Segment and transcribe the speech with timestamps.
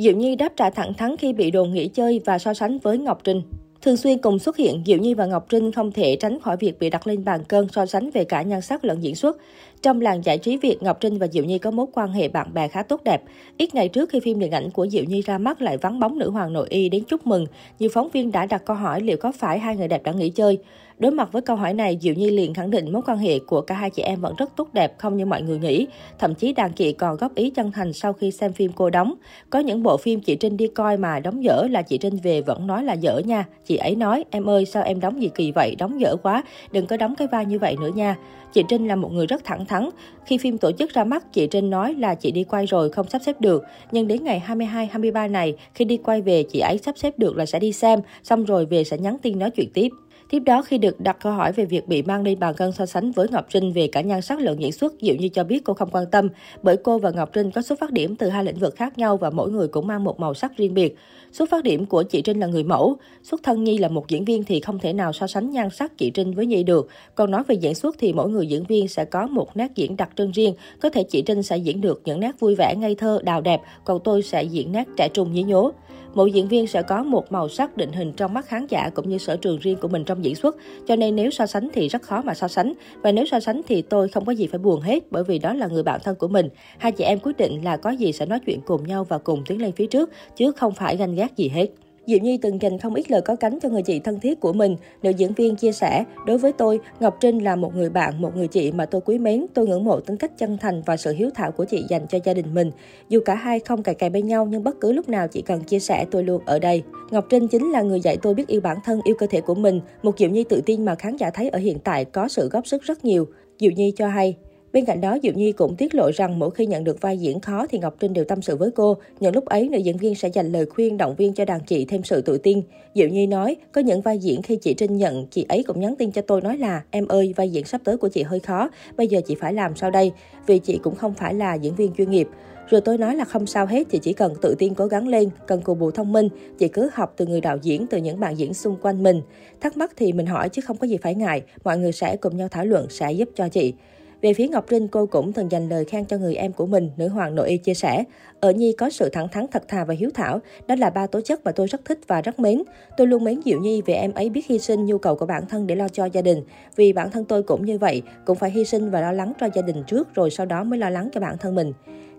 [0.00, 2.98] Diệu Nhi đáp trả thẳng thắn khi bị đồn nghỉ chơi và so sánh với
[2.98, 3.42] Ngọc Trinh.
[3.82, 6.78] Thường xuyên cùng xuất hiện, Diệu Nhi và Ngọc Trinh không thể tránh khỏi việc
[6.78, 9.36] bị đặt lên bàn cân so sánh về cả nhan sắc lẫn diễn xuất.
[9.82, 12.54] Trong làng giải trí Việt, Ngọc Trinh và Diệu Nhi có mối quan hệ bạn
[12.54, 13.22] bè khá tốt đẹp.
[13.56, 16.18] Ít ngày trước khi phim điện ảnh của Diệu Nhi ra mắt lại vắng bóng
[16.18, 17.46] nữ hoàng nội y đến chúc mừng,
[17.78, 20.30] nhiều phóng viên đã đặt câu hỏi liệu có phải hai người đẹp đã nghỉ
[20.30, 20.58] chơi.
[21.00, 23.60] Đối mặt với câu hỏi này, Diệu Nhi liền khẳng định mối quan hệ của
[23.60, 25.86] cả hai chị em vẫn rất tốt đẹp, không như mọi người nghĩ.
[26.18, 29.14] Thậm chí đàn chị còn góp ý chân thành sau khi xem phim cô đóng.
[29.50, 32.40] Có những bộ phim chị Trinh đi coi mà đóng dở là chị Trinh về
[32.40, 33.46] vẫn nói là dở nha.
[33.66, 36.42] Chị ấy nói, em ơi sao em đóng gì kỳ vậy, đóng dở quá,
[36.72, 38.16] đừng có đóng cái vai như vậy nữa nha.
[38.52, 39.88] Chị Trinh là một người rất thẳng thắn.
[40.26, 43.08] Khi phim tổ chức ra mắt, chị Trinh nói là chị đi quay rồi không
[43.08, 43.64] sắp xếp được.
[43.92, 47.46] Nhưng đến ngày 22-23 này, khi đi quay về, chị ấy sắp xếp được là
[47.46, 49.88] sẽ đi xem, xong rồi về sẽ nhắn tin nói chuyện tiếp.
[50.30, 52.86] Tiếp đó, khi được đặt câu hỏi về việc bị mang lên bàn cân so
[52.86, 55.64] sánh với Ngọc Trinh về cả nhan sắc lẫn diễn xuất, Diệu như cho biết
[55.64, 56.28] cô không quan tâm,
[56.62, 59.16] bởi cô và Ngọc Trinh có xuất phát điểm từ hai lĩnh vực khác nhau
[59.16, 60.96] và mỗi người cũng mang một màu sắc riêng biệt.
[61.32, 64.24] Xuất phát điểm của chị Trinh là người mẫu, xuất thân Nhi là một diễn
[64.24, 66.88] viên thì không thể nào so sánh nhan sắc chị Trinh với Nhi được.
[67.14, 69.96] Còn nói về diễn xuất thì mỗi người diễn viên sẽ có một nét diễn
[69.96, 72.94] đặc trưng riêng, có thể chị Trinh sẽ diễn được những nét vui vẻ, ngây
[72.94, 75.72] thơ, đào đẹp, còn tôi sẽ diễn nét trẻ trung nhí nhố.
[76.14, 79.08] Mỗi diễn viên sẽ có một màu sắc định hình trong mắt khán giả cũng
[79.08, 81.88] như sở trường riêng của mình trong diễn xuất, cho nên nếu so sánh thì
[81.88, 82.72] rất khó mà so sánh.
[83.02, 85.54] Và nếu so sánh thì tôi không có gì phải buồn hết, bởi vì đó
[85.54, 86.48] là người bạn thân của mình.
[86.78, 89.42] Hai chị em quyết định là có gì sẽ nói chuyện cùng nhau và cùng
[89.46, 91.66] tiến lên phía trước, chứ không phải ganh ghét gì hết.
[92.10, 94.52] Diệu Nhi từng dành không ít lời có cánh cho người chị thân thiết của
[94.52, 94.76] mình.
[95.02, 98.36] Nữ diễn viên chia sẻ, đối với tôi, Ngọc Trinh là một người bạn, một
[98.36, 99.46] người chị mà tôi quý mến.
[99.54, 102.18] Tôi ngưỡng mộ tính cách chân thành và sự hiếu thảo của chị dành cho
[102.24, 102.70] gia đình mình.
[103.08, 105.62] Dù cả hai không cài cài bên nhau nhưng bất cứ lúc nào chị cần
[105.62, 106.82] chia sẻ tôi luôn ở đây.
[107.10, 109.54] Ngọc Trinh chính là người dạy tôi biết yêu bản thân, yêu cơ thể của
[109.54, 109.80] mình.
[110.02, 112.66] Một Diệu Nhi tự tin mà khán giả thấy ở hiện tại có sự góp
[112.66, 113.26] sức rất nhiều.
[113.60, 114.36] Diệu Nhi cho hay,
[114.72, 117.40] Bên cạnh đó, Diệu Nhi cũng tiết lộ rằng mỗi khi nhận được vai diễn
[117.40, 118.96] khó thì Ngọc Trinh đều tâm sự với cô.
[119.20, 121.84] Những lúc ấy, nữ diễn viên sẽ dành lời khuyên động viên cho đàn chị
[121.84, 122.62] thêm sự tự tin.
[122.94, 125.94] Diệu Nhi nói, có những vai diễn khi chị Trinh nhận, chị ấy cũng nhắn
[125.96, 128.70] tin cho tôi nói là em ơi, vai diễn sắp tới của chị hơi khó,
[128.96, 130.12] bây giờ chị phải làm sao đây?
[130.46, 132.28] Vì chị cũng không phải là diễn viên chuyên nghiệp.
[132.68, 135.28] Rồi tôi nói là không sao hết, chị chỉ cần tự tin cố gắng lên,
[135.46, 136.28] cần cù bù thông minh,
[136.58, 139.22] chị cứ học từ người đạo diễn, từ những bạn diễn xung quanh mình.
[139.60, 142.36] Thắc mắc thì mình hỏi chứ không có gì phải ngại, mọi người sẽ cùng
[142.36, 143.74] nhau thảo luận, sẽ giúp cho chị.
[144.22, 146.90] Về phía Ngọc Trinh, cô cũng từng dành lời khen cho người em của mình,
[146.96, 148.04] nữ hoàng nội y chia sẻ.
[148.40, 150.40] Ở Nhi có sự thẳng thắn thật thà và hiếu thảo.
[150.66, 152.62] Đó là ba tố chất mà tôi rất thích và rất mến.
[152.96, 155.46] Tôi luôn mến Diệu Nhi vì em ấy biết hy sinh nhu cầu của bản
[155.46, 156.42] thân để lo cho gia đình.
[156.76, 159.48] Vì bản thân tôi cũng như vậy, cũng phải hy sinh và lo lắng cho
[159.54, 161.72] gia đình trước rồi sau đó mới lo lắng cho bản thân mình.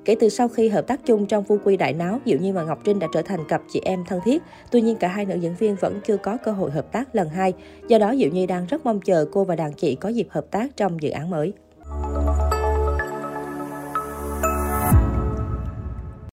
[0.05, 2.63] Kể từ sau khi hợp tác chung trong Phu Quy Đại Náo, Diệu Nhi và
[2.63, 4.41] Ngọc Trinh đã trở thành cặp chị em thân thiết.
[4.71, 7.29] Tuy nhiên cả hai nữ diễn viên vẫn chưa có cơ hội hợp tác lần
[7.29, 7.53] hai.
[7.87, 10.51] Do đó Diệu Nhi đang rất mong chờ cô và đàn chị có dịp hợp
[10.51, 11.53] tác trong dự án mới.